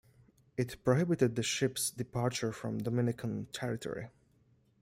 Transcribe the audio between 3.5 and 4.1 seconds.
territory.